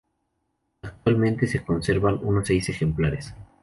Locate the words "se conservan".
1.45-2.17